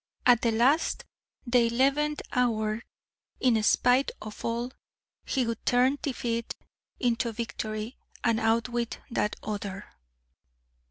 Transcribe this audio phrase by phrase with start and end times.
[0.25, 1.05] At the last,
[1.45, 2.81] the eleventh hour
[3.39, 4.71] in spite of all
[5.25, 6.55] he would turn defeat
[6.99, 9.85] into victory, and outwit that Other.